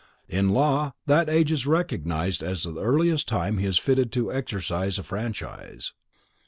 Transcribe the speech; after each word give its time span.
In 0.27 0.49
law 0.49 0.93
that 1.05 1.29
age 1.29 1.51
is 1.51 1.67
recognized 1.67 2.41
as 2.41 2.63
the 2.63 2.75
earliest 2.75 3.27
time 3.27 3.59
he 3.59 3.67
is 3.67 3.77
fitted 3.77 4.11
to 4.13 4.33
exercise 4.33 4.97
a 4.97 5.03
franchise. 5.03 5.93